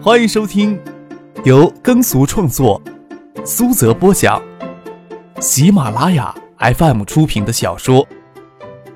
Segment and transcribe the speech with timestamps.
[0.00, 0.80] 欢迎收听
[1.44, 2.80] 由耕俗创作、
[3.44, 4.40] 苏泽播讲、
[5.40, 8.06] 喜马拉雅 FM 出品的小说《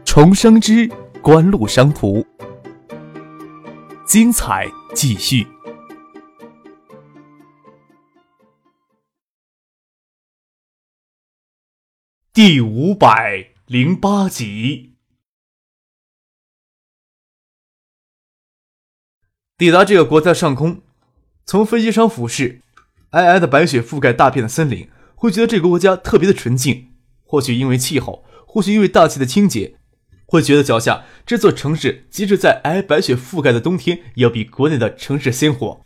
[0.05, 0.89] 重生之
[1.21, 2.21] 官路商途》，
[4.07, 5.45] 精彩继续，
[12.33, 14.91] 第五百零八集。
[19.59, 20.81] 抵达这个国家上空，
[21.45, 22.61] 从飞机上俯视，
[23.11, 26.89] 皑皑的白雪覆盖大片的森林，会觉得这个国家特别的纯净。
[27.25, 29.77] 或许因为气候，或许因为大气的清洁，
[30.27, 35.81] 会觉得脚下这座城市，即使在皑皑白雪覆盖的冬天，也要比国内的城市鲜活。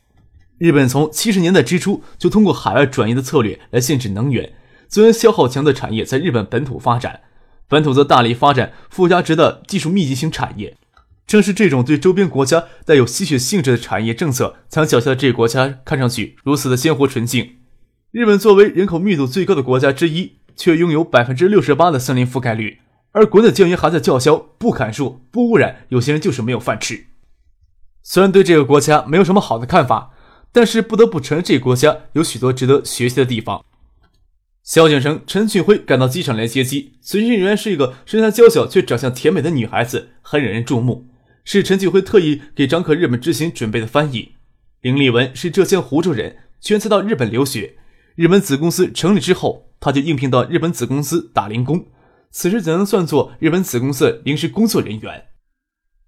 [0.58, 4.54] 日本从七十年代之初就通过海外转移的策略来限制能源，
[4.88, 7.20] 资源消耗强的产业在日本本土发展，
[7.68, 10.76] 本土则大力发展附加值的技术密集型产业。
[11.26, 17.56] 正是这种对周边国家带有吸血性质的产业政策，才让脚下的这个国家看上去如此的鲜活纯净。
[18.12, 22.78] 日本作为人口密度最高的国家之一，却拥有百分之六十八的森林覆盖率，
[23.10, 27.06] 而国内竟然还在叫嚣不砍树、不污染，有些人就是没有饭吃。
[28.04, 30.12] 虽然对这个国家没有什么好的看法，
[30.52, 33.64] 但是不得不承认这个国家有许多值得学习的地方。
[34.62, 41.08] 萧景生、陈俊辉赶到机场来接机，随行人员是一个身材娇小却长相甜美的女孩子，很引人注目。
[41.46, 44.32] 是陈俊辉特意给张克日本之行准备的翻译。
[44.80, 47.76] 林立文是浙江湖州人，全才到日本留学。
[48.16, 51.86] 日本子公司成立之后，他就应聘到日本子公司打零工。
[52.32, 55.26] 此时怎能算作日本子公司临时工作人员？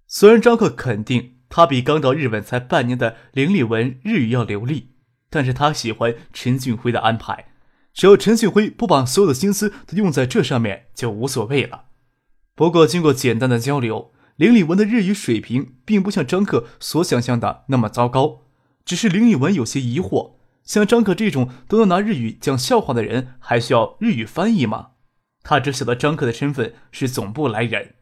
[0.07, 4.89] 虽然张克肯定他比刚到日本才半年的林立文日语要流利，
[5.29, 7.45] 但是他喜欢陈俊辉的安排。
[7.93, 11.85] 只要陈俊辉不把所有的心思都用在这上面，就无所谓了。
[12.55, 14.11] 不过经过简单的交流。
[14.39, 18.43] 林立文的日语水平并不像张克所想象的那么糟糕，
[18.85, 24.91] 只是林立文有些疑惑：像张克这种都能拿日语讲笑话的人，还需要日语翻译吗？
[25.43, 27.95] 他只晓得张克的身份是总部来人。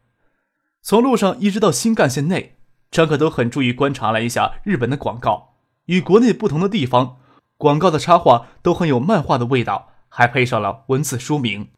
[0.84, 2.58] 从路上一直到新干线内，
[2.92, 5.56] 张克都很注意观察了一下日本的广告。
[5.86, 7.18] 与国内不同的地方，
[7.58, 11.70] 广告的插画都很有漫画的味道，还配上了文字说明。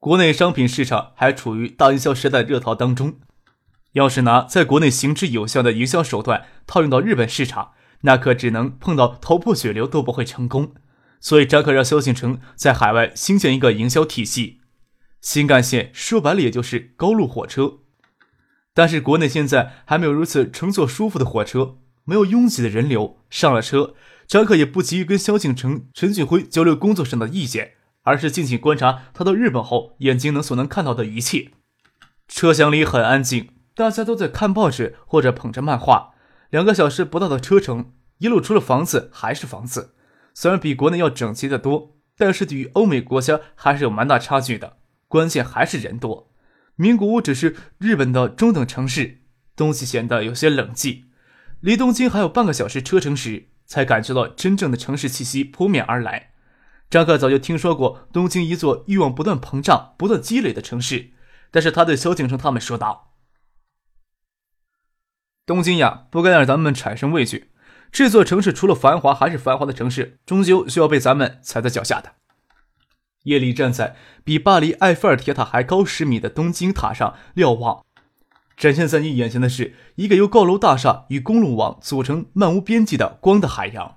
[0.00, 3.14] 国内商品市场还处于大营销时代热潮当中。
[3.94, 7.72] 要是拿在国内行之有效的营销手段套用到日本市场，
[8.02, 10.74] 那可只能碰到头破血流都不会成功。
[11.20, 14.60] 所以扎克让萧敬腾在海外兴建一个营销体系。
[15.22, 17.78] 新干线说白了也就是高路火车，
[18.74, 23.18] 但是国内现在还没有如此乘坐舒服的火车，没有拥挤的人流。
[23.30, 23.94] 上了车，
[24.26, 27.72] 扎克也不急于跟萧敬腾、陈俊辉交流工作上的意见，
[28.02, 31.52] 而是静静观察他到日本后眼睛能所能看到的一切。
[32.28, 33.53] 车厢里很安静。
[33.74, 36.14] 大家都在看报纸或者捧着漫画。
[36.50, 39.94] 两个小时不到的车程，一路除了房子还是房子。
[40.32, 44.76] 虽然比国内要整齐的多，但是与欧美国家还是有蛮大差距的。
[45.08, 46.30] 关键还是人多。
[46.76, 49.18] 名古屋只是日本的中等城市，
[49.54, 51.04] 东西显得有些冷寂。
[51.60, 56.30] 离东京还有半个小时车程时，才感觉到真正的城市气息扑面而来。
[56.90, 61.10] 张克早就听说过东京一座欲望不断膨胀、不断积累的城市，
[61.50, 63.13] 但是他对萧景生他们说道。
[65.46, 67.50] 东京呀，不该让咱们产生畏惧。
[67.92, 72.12] 这座城市除了繁华还是繁华的城市，终究需要被咱们踩在脚下的。
[73.24, 77.84] 夜里站在比巴黎埃菲尔铁塔还高十米的东京塔上瞭望，
[78.56, 83.96] 展现在你眼前的是一个由高楼大厦与公路网组成漫无边际的光的海洋。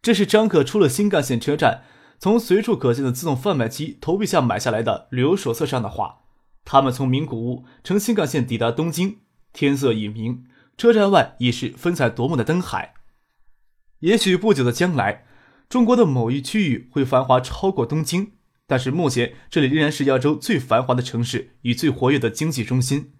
[0.00, 1.84] 这是张可出了新干线车站，
[2.18, 6.18] 从随处可见的自动贩卖机投币下买下来的旅游手册上的话。
[6.64, 9.18] 他们从名古屋乘新干线抵达东京，
[9.52, 10.44] 天色已明。
[10.76, 12.94] 车站外已是风采夺目的灯海。
[14.00, 15.26] 也许不久的将来，
[15.68, 18.32] 中国的某一区域会繁华超过东京，
[18.66, 23.12] 但是目前这里仍然是亚洲最繁华的城市与最活跃的经济中心。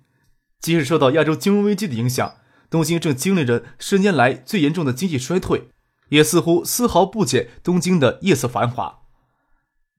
[0.60, 2.36] 即使受到亚洲金融危机的影响，
[2.68, 5.68] 东京正经历着十年来最严重的经济衰退，
[6.08, 9.00] 也似乎丝毫不减东京的夜色繁华。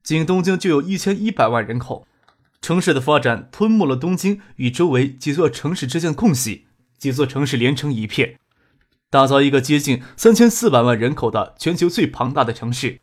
[0.02, 2.06] 仅东京就有一千一百万人口，
[2.60, 6.66] 城市的发展吞没了东京与周围几座城市之间的空隙。
[7.04, 8.38] 几座城市连成一片，
[9.10, 13.02] 打造一个接近三千四百万人口的全球最庞大的城市。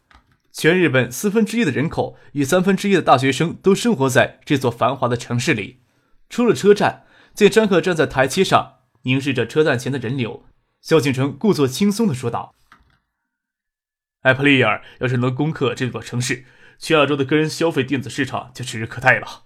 [0.52, 5.84] 全日本四分之一的人口与三分之一的大学生都生活在这座繁华的城市里。
[6.32, 7.06] 出了车站，
[7.36, 10.48] 见张克站在台阶上凝视着车站前的人流，
[10.82, 12.56] 萧敬腾故作轻松地说道
[14.22, 16.46] ：“艾普利尔要是能攻克这座城市，
[16.80, 19.44] 全亚洲的个人消费电子市场就指日可待了。”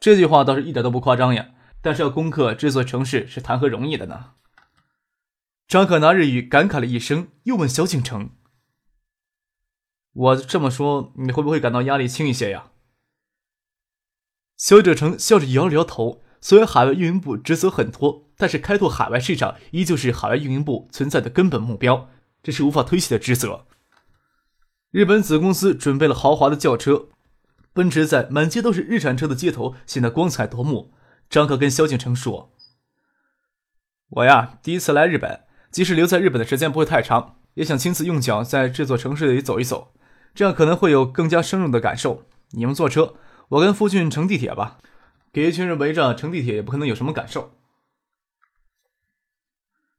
[0.00, 1.50] 这句话倒是一点都不夸张呀。
[1.82, 4.30] 但是要攻克这座城市是谈何容易的呢？
[5.68, 8.30] 张可拿日语感慨了一声，又问萧敬腾
[10.12, 12.70] ：“我这么说，你会不会感到压力轻一些呀？”
[14.56, 16.22] 萧志成笑着摇了摇头。
[16.44, 22.08] 虽然海外运营部职责很多，但是开拓海外市场依旧是海外运营部存在的根本目标，
[22.42, 23.66] 这是无法推卸的职责。
[24.90, 27.06] 日本子公司准备了豪华的轿车，
[27.72, 30.92] 奔驰在满街都是日产车的街头显得光彩夺目。
[31.32, 32.52] 张可跟萧敬腾说
[34.10, 39.94] ：“我呀，第一次来日本，即使留在日本的时间不会太长，也想亲自用脚在这座城市里走一走，
[40.34, 42.26] 这样可能会有更加深入的感受。
[42.50, 43.14] 你们坐车，
[43.48, 44.76] 我跟夫君乘地铁吧。”
[45.32, 47.54] 给一群人围着乘地铁也不可能有什么感受。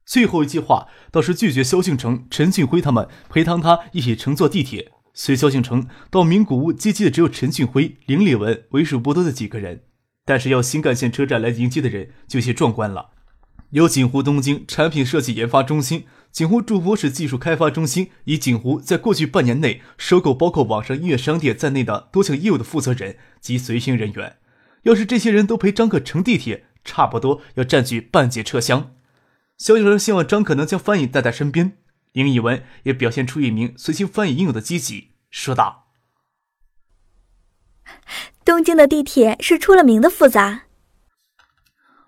[0.06, 4.92] 最后一句话倒是拒绝萧敬腾、陈俊辉他们陪同他一起乘坐地铁。
[5.12, 9.82] 随萧敬腾到名古屋接机的只有陈俊辉、林立文为数不多的几个人，
[10.24, 13.10] 但是要新干线车站来迎接的人就些壮观了。
[13.70, 24.38] 有锦湖东京产品设计研发中心、锦湖驻波士技术开发中心，以锦湖在过去半年内收购包括网上音乐商店在内的多项业务的负责人及随行人员。
[24.82, 28.94] 要是这些人都陪张可乘地铁，差不多要占据半节车厢。
[29.58, 31.78] 萧敬腾希望张可能将翻译带在身边，
[32.12, 35.88] 林以文也表现出一名随行翻译应有的积极，说道
[38.44, 40.64] ：“东京的地铁是出了名的复杂。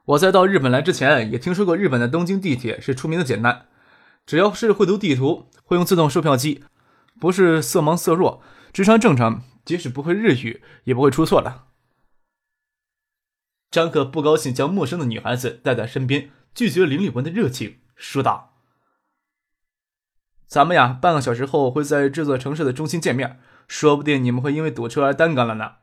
[0.04, 3.68] 我在到日本来之前，也听说过日本的东京地铁是出名的简单，
[4.26, 6.62] 只要是会读地图、会用自动售票机，
[7.18, 11.62] 不是色盲色弱，智商正常，即使不会日语，也不会出错的。”
[13.72, 18.58] 张可不高兴将陌生的女孩子带在身边，拒绝了林立文的热情，说道
[20.46, 25.76] ：“咱们呀，半个小时后会在这座城市的中心见面，说不定你们会因为堵车而耽搁了呢。”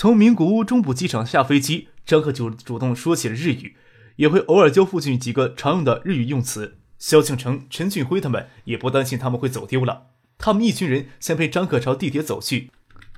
[0.00, 3.76] 从名古屋中部机场下飞机，张克就主动说起了日语，
[4.16, 6.78] 也会偶尔教父亲几个常用的日语用词。
[6.98, 10.06] 萧庆成、陈俊辉他们也不担心他们会走丢了，
[10.38, 12.70] 他们一群人先陪张克朝地铁走去。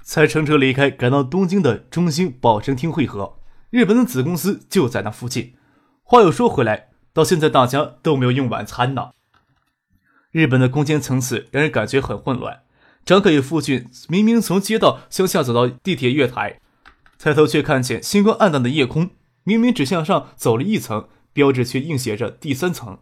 [0.02, 3.38] 才乘车离开，赶到东京的中兴保生厅汇合。
[3.70, 5.54] 日本的子公司就在那附近。
[6.02, 9.10] 话又说回来，到现在大家都没有用晚餐呢。
[10.32, 12.62] 日本的空间层次让人感觉很混乱。
[13.04, 16.58] 张可与父亲明明从街道向下走到地铁月台，
[17.22, 19.10] 抬头却看见星光暗淡的夜空。
[19.44, 22.98] 明明只向上走了一层，标志却硬写着第三层。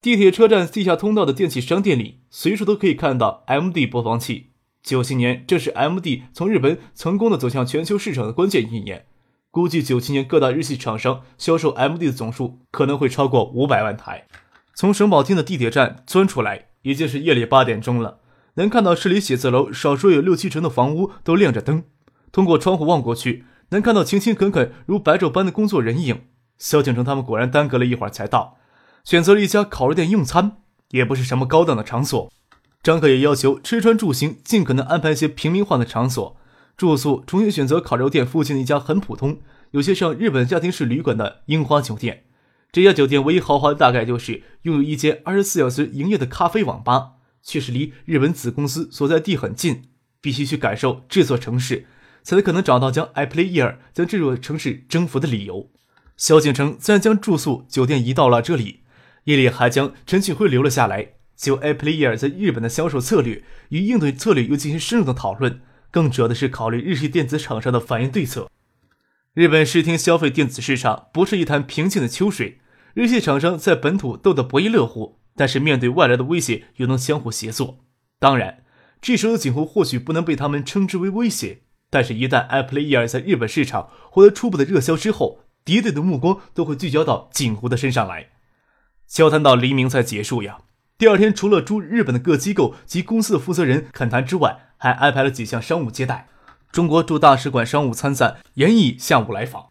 [0.00, 4.50] 地铁车站地下通道的电器商店里，随处都可以看到 MD 播放器。
[4.82, 9.06] 九七年正是 M D 从日本成功的走向全球市场的关键一年，
[9.52, 14.26] 估计九七年各大日系厂商销售 M D 的总数可能会超过五百万台。
[14.74, 18.18] 从省保厅的地铁站钻出来，已经是夜里八点钟了。
[18.54, 21.84] 能看到市里写字楼少说有六七成的房屋都亮着灯，
[22.32, 26.22] 通过窗户望过去，能看到勤勤恳恳如白昼般的工作人影。
[26.58, 28.56] 萧景城他们果然耽搁了一会儿才到，
[29.04, 30.58] 选择了一家烤肉店用餐，
[30.90, 32.32] 也不是什么高档的场所。
[32.82, 36.36] 张可也要求吃穿住行尽可能安排一些平民化的场所，
[36.76, 39.38] 住宿重新选择烤肉店附近的一家很普通、
[39.72, 42.24] 有些像日本家庭式旅馆的樱花酒店。
[42.72, 47.12] 这家酒店唯一豪华的大概就是拥有一间二十四小时营业的咖啡网吧，
[47.42, 49.90] 却是离日本子公司所在地很近，
[50.20, 51.86] 必须去感受这座城市，
[52.22, 55.70] 才可能找到将 a p l e y e r 将这座城市征服的理由。
[56.16, 58.80] 萧敬腾自然将住宿酒店移到了这里，
[59.24, 61.14] 夜里还将陈启辉留了下来。
[61.34, 65.60] 就 a p l e y e r 在日本的销售策略与应对策略又进行深入的讨论，
[65.90, 68.48] 更主要的是考虑日系电子厂商的反应对策。
[69.34, 72.60] 日本视听消费电子市场不是一潭平静的秋水，
[72.94, 77.78] 日系厂商在本土斗得不亦乐乎，但是面对外来的威胁又能相互协作。
[78.20, 78.62] 当然，
[79.00, 81.61] 这时候的景湖或许不能被他们称之为威胁，
[81.92, 88.30] 但是，一旦 iPlayer 在日本市场获得初步的热销之后，敌对的目光都会聚焦到景湖的身上来。
[89.06, 90.60] 交谈到黎明才结束呀。
[90.96, 96.28] 第二天，除了驻日本的各机构及公司的负责人恳谈之外，还安排了几项商务接待。
[96.70, 99.66] 中国驻大使馆商务参赞严毅下午来访。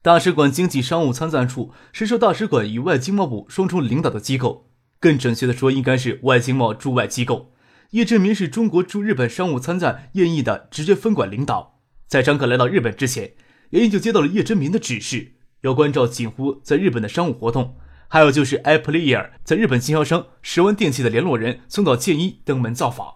[0.00, 4.68] 大使馆经济商务参赞处是受大使馆与外经贸部双重领导的机构，
[5.00, 7.50] 更准确的说，应该是外经贸驻外机构。
[7.92, 11.80] 叶振民是中国驻日本商务参赞严毅的直接分管领导。
[12.06, 13.32] 在张可来到日本之前，
[13.70, 17.76] 严毅就接到了叶振民的指示，要关照锦湖在日本的商务活动。
[18.08, 23.14] 还有就是 Apple Ear 在日本经销商十万电器的联络人松岛健一登门造访。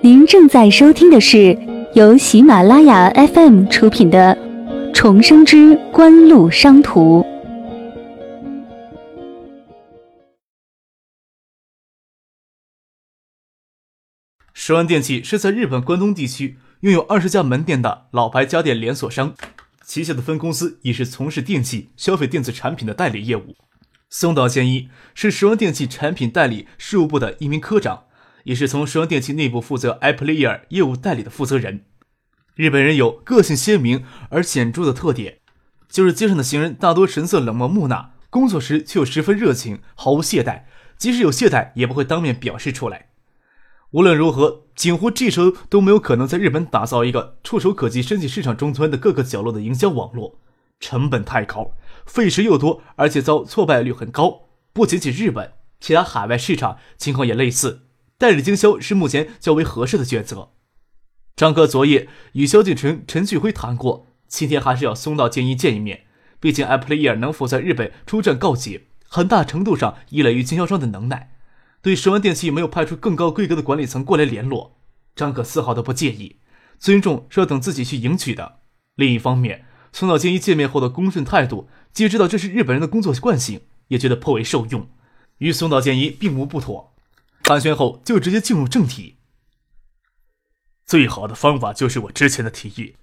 [0.00, 1.58] 您正在收听的是
[1.92, 4.34] 由喜马拉雅 FM 出品的
[4.94, 7.20] 《重生之官路商途》。
[14.70, 16.56] 十万电器是在日本关东地区。
[16.82, 19.34] 拥有二十家门店的老牌家电连锁商，
[19.82, 23.56] 旗下的分公司也是从事电器消费电子产品的代理业务。
[24.08, 28.04] 松岛健一是十万电器产品代理事务部的一名科长，
[28.44, 31.84] 也是从十万电器内部负责 iPlayer 业务代理的负责人。
[32.54, 35.38] 日本人有个性鲜明而显著的特点，
[35.88, 40.62] 就是街上的行人大多神色冷漠木讷，工作时却又十分热情，毫无懈怠，
[40.96, 43.09] 即使有懈怠也不会当面表示出来。
[43.92, 50.38] 无论如何，锦湖这时候都没有可能在日本打造一个触手可及申请市场中端的各个角落的营销网络，
[50.78, 51.72] 成本太高。
[52.06, 54.42] 费时又多，而且遭挫败率很高。
[54.72, 57.82] 不仅仅日本，其他海外市场情况也类似。
[58.16, 60.50] 代理经销是目前较为合适的选择。
[61.34, 66.02] 张哥昨夜与萧敬腾、陈旭辉谈过，今天还是要松岛健一见一面。
[66.38, 71.32] 毕竟 Apple Ear 能否在日本出战告捷，很大程度上依赖于经销商的能耐。
[71.82, 74.78] 对十万电器没有派出更高规格的管理层过来联络，
[75.14, 76.40] 张可丝毫都不介意。
[76.78, 78.60] 尊重是要等自己去赢取的。
[78.96, 84.88] 另一方面，松岛健一见面后的恭顺态度，既知道这是日本人的工作惯性，也觉得颇为受用，
[85.38, 86.94] 与松岛健一并无不妥。
[87.44, 89.16] 寒暄后，就直接进入正题。
[90.86, 92.96] 最好的方法就是我之前的提议。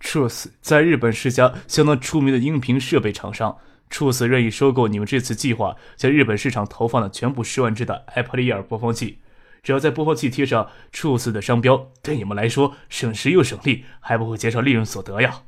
[0.00, 3.58] Truth 在日本是家相当出名的音频设备厂商
[3.90, 9.20] ，Truth 愿意收购你们这次计划在日本市场投放的全部十万只的 iPlayer 播放器。
[9.62, 15.44] 只要在播放器贴上 Truth 的商标，对你们来说省时又省力，还不会减少利润所得呀。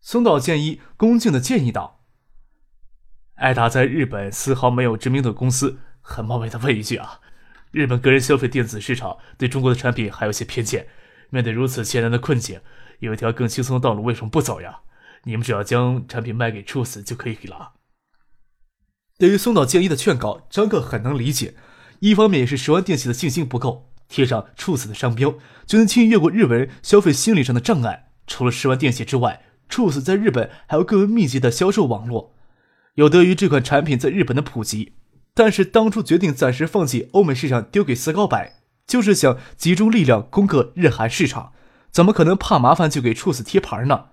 [0.00, 2.04] 松岛健一恭敬的建议道
[3.34, 7.20] ：“艾达在日本丝毫没有知名度公司，很冒昧的问一句啊，
[7.72, 10.86] 日本个人消费电子市场对中国的产品还有些偏见，
[11.30, 12.60] 面对如此艰难的困境，
[13.00, 14.80] 有一条更轻松的道路，为什么不走呀？
[15.24, 17.72] 你们只要将产品卖给 Truth 就可以了。”
[19.18, 21.54] 对于松岛健一的劝告，张克很能理解，
[21.98, 25.34] 一方面也是十万电器的信心不够，贴上 Truth 的商标
[25.66, 28.12] 就能轻易越过日本人消费心理上的障碍。
[28.26, 32.34] 除了十万电器之外，Truth 在日本还有更为密集的销售网络，
[32.94, 34.94] 有得于这款产品在日本的普及。
[35.34, 38.50] 但是当初决定暂时放弃欧美市场，丢给斯高柏，
[38.86, 41.52] 就是想集中力量攻克日韩市场，
[41.90, 44.06] 怎么可能怕麻烦就给 Truth 贴牌呢？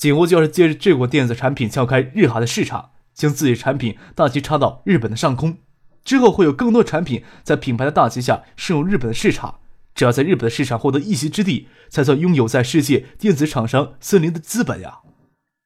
[0.00, 5.58] 锦湖就是借着这款电子产品撬开日韩的市场，将自己产品大旗插到日本的上空，
[6.02, 9.56] 之后会有更多产品在品牌的大旗下深入日本的市场。
[9.94, 15.00] 只要在日本的市场获得一席之地，才算拥有在世界电子厂商森林的资本呀！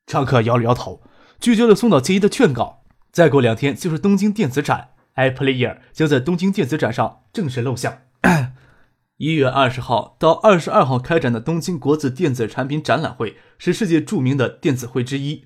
[0.04, 1.00] 张克摇了摇头，
[1.38, 2.82] 拒绝了松岛健一的劝告。
[3.12, 7.98] 再过两天就是东京电子展，iPlayer 将在东京电子展上正式露相。
[9.16, 15.44] 一月二十号到二十二号开展的东京国子电子产品展览会是世界著名的电子会之一。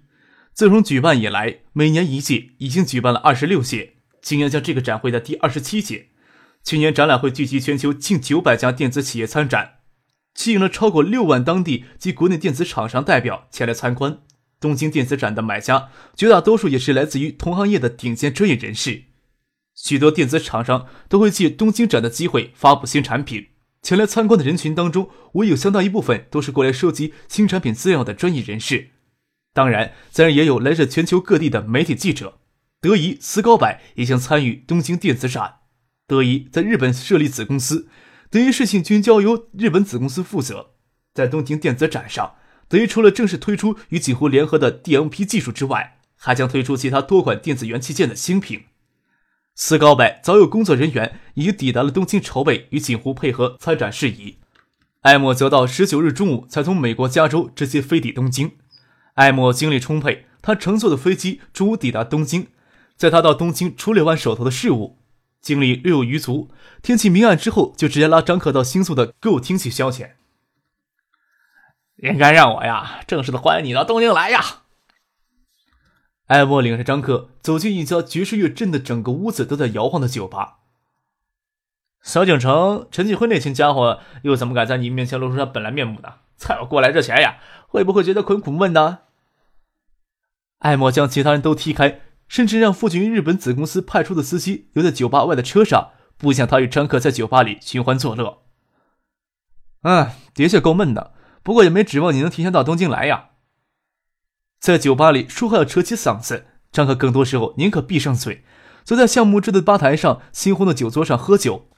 [0.54, 6.08] 自从举办以来，每年一届，已经举办了二十六届，今年将这个展会的第二十七届。
[6.64, 9.74] 去年展览会聚集全球近九百家电子企业参展，
[10.34, 14.20] 吸引了超过六万当地及国内电子厂商代表前来参观。
[14.58, 19.04] 东京电子展的买家绝大多数也是来自于同行业的顶尖专业人士，
[19.74, 23.48] 许多电子厂商都会借东京展的机会发布新产品。
[23.82, 28.90] 前来参观的人群当中，我有相当一部分都是过来收集新产品资料的专业人士，
[29.54, 32.38] 当然，自然也有来自全球各地的媒体记者。
[32.80, 35.56] 德仪、斯高柏也将参与东京电子展。
[36.06, 37.88] 德仪在日本设立子公司，
[38.30, 40.70] 德仪事情均交由日本子公司负责。
[41.14, 42.34] 在东京电子展上，
[42.68, 48.64] 德仪除了正式推出与几湖联合的 DMP 技术之外，还将推出其他多款电子元器件的新品。
[49.60, 54.38] 斯高柏早有工作人员已抵达了东京筹备与锦湖配合参展事宜，
[55.00, 58.52] 艾默则到十九日中午才从美国加州直接飞抵东京。
[59.14, 62.46] 艾默精力充沛，他乘坐的飞机中午抵达东京，
[62.96, 64.96] 在他到东京处理完手头的事务。
[65.40, 66.48] 精力略有余足，
[66.80, 70.10] 天气明暗之后，就直接拉张可到新宿的歌舞厅去消遣。
[71.96, 74.62] 应该让我呀，正式的欢迎你到东京来呀！
[76.28, 80.58] 艾默领着张克走进一家爵士乐震得整个屋子都在摇晃的酒吧。
[82.00, 86.14] 小景城、陈继辉那群家伙又怎么敢在你面前露出他本来面目呢？
[86.36, 89.00] 在我过来之前呀，会不会觉得困苦闷呢？
[90.60, 92.00] 艾默将其他人都踢开。
[92.28, 98.42] 甚至让附近日本子公司派出的司机留在酒吧外的车上，不想他与张克在酒吧里寻欢作乐。
[99.80, 103.30] 嗯，的确够闷的，不过也没指望你能提前到东京来呀。
[104.58, 108.44] 在酒吧里说话要扯起嗓子，张克更多时候宁可闭上嘴，
[108.84, 111.68] 坐在橡木制的吧台上猩红的酒桌上喝酒，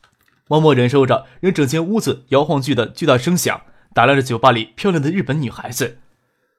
[0.48, 3.62] 默默忍受着让整间屋子摇晃剧的巨大声响，
[3.94, 5.98] 打量着酒吧里漂亮的日本女孩子。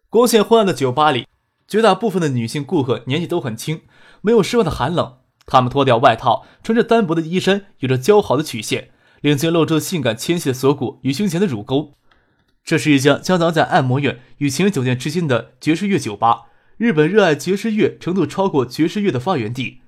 [0.10, 1.28] 光线昏暗的酒吧里。
[1.68, 3.84] 绝大部分的女性顾客年纪都很轻，
[4.20, 5.20] 没有室外的寒冷。
[5.46, 8.90] 她们脱掉外套，穿着单薄的衣衫，有着姣好的曲线，
[9.22, 11.94] 领间露出性感纤细的锁骨与胸前的乳沟。
[12.64, 16.46] 这是一家夹杂在按摩院与情人酒店之间的爵士乐酒吧。
[16.78, 19.82] 日本热爱爵士乐程度超过爵士乐的发源地。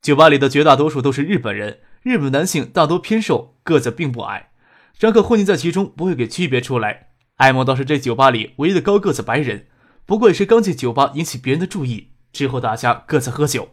[0.00, 4.50] 酒吧里的绝大多数都是日本人，日本男性大多偏瘦，个子并不矮。
[4.98, 7.08] 张克混迹在其中，不会给区别出来。
[7.36, 9.66] 艾莫倒是这酒吧里唯一的高个子白人，
[10.04, 13.70] 不过也是刚进酒吧引起别人的注意，之后大家各自喝酒。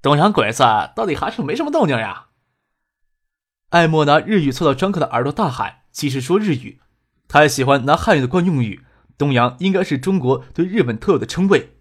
[0.00, 0.62] 东洋鬼子
[0.96, 2.26] 到底还是没什么动静呀？
[3.70, 6.80] 艾莫拿日语凑到张克的耳朵大喊，其实说日语，
[7.28, 8.84] 他还喜欢拿汉语的惯用语。
[9.16, 11.76] 东洋应该是中国对日本特有的称谓。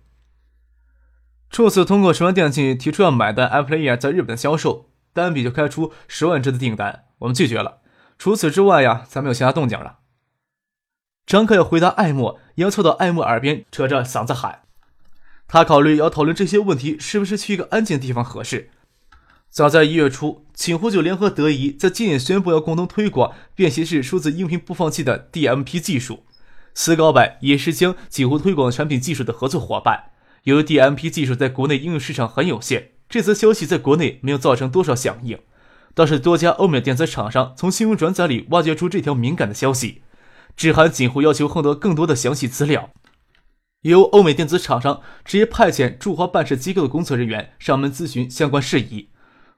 [1.49, 7.81] 初次通过十万电器提出要买单 iPlayer 在日本的销售，单笔就开出十万只的订单，我们拒绝了。
[8.19, 9.99] 除此之外呀，再没有其他动静了。
[11.25, 14.63] 张克要回答艾莫，也要凑到艾莫耳边扯着嗓子喊。
[15.47, 18.69] 他考虑要讨论这些问题，是不是去一个安静的地方合适？
[19.53, 26.23] 早在一月初，锦湖就联合德仪在今年宣布要共同推广便携式数字音频播放器的 DMP 技术。
[26.73, 30.05] 思高柏也是将锦湖推广产品技术的合作伙伴。
[30.45, 35.37] 由于 DMP 技术在国内应用市场很有限，这则消息在国内没有造成多少响应。
[35.93, 40.01] 倒是多家欧美电子厂商从新闻转载里挖掘出这条敏感的消息，
[40.57, 42.89] 致函锦湖要求获得更多的详细资料。
[43.83, 49.09] 由欧美电子厂商直接派遣驻华办事机构的工作人员上门咨询相关事宜，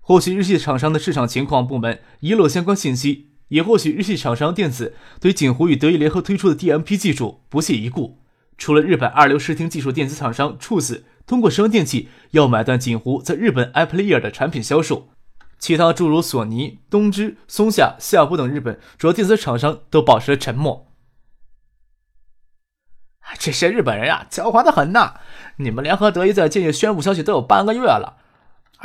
[0.08, 8.20] 或许日系厂商的市场情况部门遗漏相关信息，也或许日系厂商电子对锦湖与德意联合推出的 DMP 技术不屑一顾。
[8.56, 15.10] 除了日本二流视听技术电子厂商处子通过声电器要买断锦湖在日本 Apple ear 的产品销售，
[15.58, 20.92] 其他诸如索尼、东芝、松下、夏普等日本主要电子厂商都保持了沉默。
[23.40, 25.16] 这些日本人呀，狡猾的很呐！
[25.58, 28.18] 你们联合德意在建业宣布消息都有半个月了，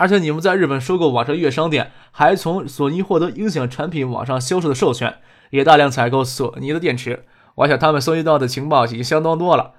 [0.00, 5.19] 而且你们在日本收购网上乐商店，还从索尼获得音响产品网上销售的授权，
[5.50, 7.26] 也大量采购索尼的电池。
[7.57, 9.73] 我想他们搜集到的情报已经相当多了，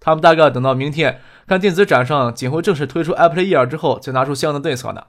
[0.00, 5.04] 他们大概等到明天看电子展上仅会正式推出 Apple Ear 之后，再拿出相应的对策呢。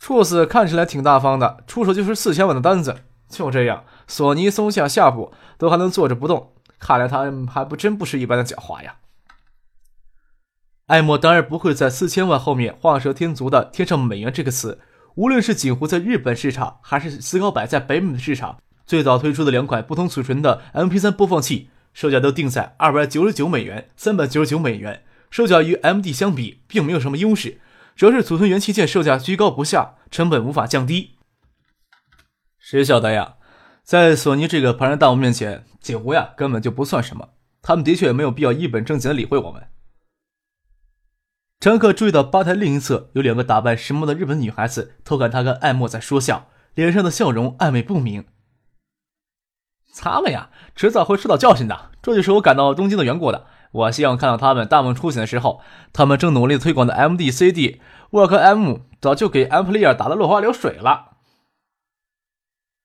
[0.00, 2.96] 处死看起来挺大方的，出手就是四千万的单子，
[3.28, 6.50] 就这样，索尼、松下、夏普都还能坐着不动。
[6.80, 8.96] 看来他还不真不是一般的狡猾呀！
[10.94, 14.78] 艾默当然不会在四千万后面画蛇添足的添上美元这个词。
[15.16, 25.02] 无论是锦湖在日本市场，还是思高柏在北美市场，最早推出的两款不同储存的 MP3 播放器，售价都定在二百九十九美元、三百九十九美元，
[25.32, 27.60] 售价与 MD 相比并没有什么优势，
[27.96, 31.16] 主要是储存元器件售价居高不下，成本无法降低。
[32.60, 33.34] 谁晓得呀？
[33.82, 37.30] 在索尼这个庞然大物面前，锦湖呀根本就不算什么。
[37.60, 39.60] 他们的确没有必要一本正经的理会我们。
[41.64, 48.26] 张克注意到吧台另一侧有两个打扮时髦的日本女孩子偷看他跟艾莫在说笑，脸上的笑容暧昧不明。
[49.96, 51.90] 他们呀，迟早会受到教训的。
[52.02, 53.46] 这就是我赶到东京的缘故的。
[53.72, 55.62] 我希望看到他们大梦初醒的时候，
[55.94, 61.12] 他们正努力推广的 MD、CD、沃克 M 早就给 Amplier 打得落花流水了。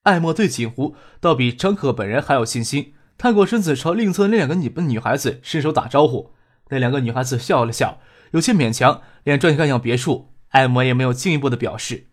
[0.03, 6.31] 艾莫对锦湖倒比张克本人还有信心，探过身子朝另一侧那两个女本女孩子伸手打招呼。
[6.69, 7.99] 那两个女孩子笑了笑，
[8.31, 10.33] 有些勉强，连转向向别墅。
[10.49, 12.07] 艾莫也没有进一步的表示。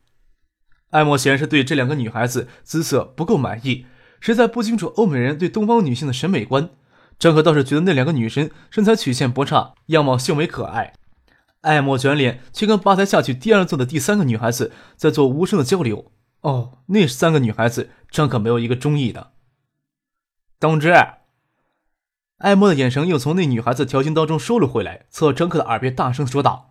[0.90, 3.86] 艾莫显然是对这两个女孩子姿色不够满意，
[4.20, 6.70] 实在不清楚欧美人对东方女性的审美观。
[7.18, 10.92] 张可倒是觉得那两个女生身材曲线不差，样貌秀美可爱。
[11.62, 16.12] 艾莫卷脸去跟吧台下去第二座的第三个女孩子在做无声的交流。
[16.42, 19.32] 哦，那三个女孩子，张可没有一个中意的。
[20.60, 20.94] 东芝，
[22.38, 26.70] 艾莫的眼神又从那女孩子调情当中收了回来，侧张克的耳边大声说道：“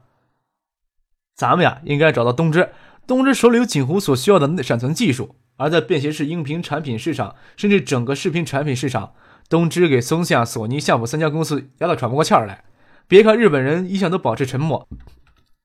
[1.35, 2.71] 咱们呀，应该找到东芝。
[3.07, 9.13] 东芝手里有锦湖所需要的闪存技术，而在便携式音频产品市场，甚至整个视频产品市场，
[9.49, 12.65] 东芝给松下、索尼、夏普三家公司压得喘不过气儿来。
[13.07, 14.87] 别看日本人一向都保持沉默，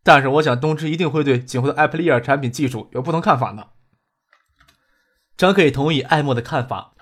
[0.02, 3.68] 但是我想东芝一定会对锦湖的 Apple Ear 产品技术有不同看法的。”
[5.36, 6.92] 张克也同意艾莫的看法，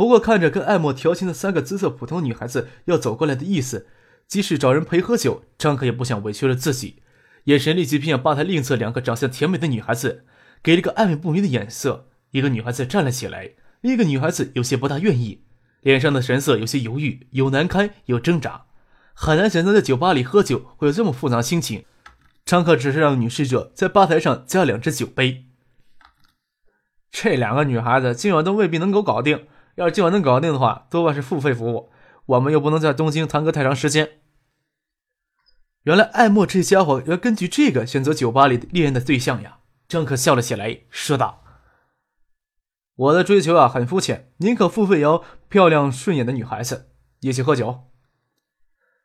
[0.00, 3.86] 不过看着跟艾莫调情的三个姿色普通女孩子要走过来的意思，
[4.26, 7.02] 即使找人陪喝酒，张克也不想委屈了自己。
[7.44, 10.24] 眼神立即偏向吧台另一侧两个长相甜美的女孩子，
[10.62, 12.08] 给了个暧昧不明的眼色。
[12.30, 13.50] 一个女孩子站了起来，
[13.82, 15.42] 另一个女孩子有些不大愿意，
[15.82, 18.64] 脸上的神色有些犹豫，有难堪，有挣扎。
[19.12, 21.84] 很难想象在酒吧里喝酒会有这么复杂心情。
[22.46, 25.44] 张克只是让女侍者在吧台上加两只酒杯。
[27.10, 29.44] 这两个女孩子今晚都未必能够搞定。
[29.80, 31.88] 要是今晚能搞定的话，多半是付费服务。
[32.26, 34.20] 我们又不能在东京耽搁太长时间。
[35.84, 39.60] 原来艾莫这家伙要根据这个选择酒吧里猎艳的对象呀！
[39.88, 41.42] 张可笑了起来，说道
[42.94, 46.90] ：“我的追求啊很肤浅，宁可付费邀漂亮顺眼的女孩子
[47.20, 47.84] 一起喝酒。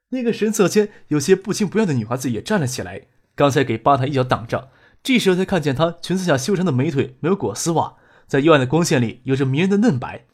[0.10, 7.96] 那个神色间有些不情不愿的女孩子也站了起来，刚才给吧台一脚挡着，这时候才看见她裙子下修长的美腿没有裹丝袜，
[8.28, 10.26] 在幽暗的光线里有着迷人的嫩白。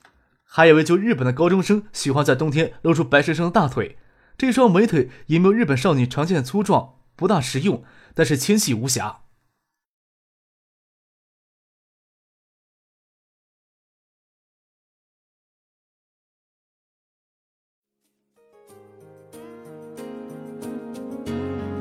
[0.53, 3.97] 还以为就日本的高中生喜欢在冬天露出白生生的大腿，
[4.37, 9.21] 这双美腿也没有日本少女常见的粗壮，不大实用，但是纤细无瑕。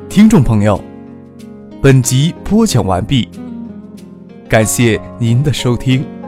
[0.08, 0.80] 听众朋友，
[1.82, 3.28] 本集播讲完毕，
[4.48, 6.19] 感谢您的收听。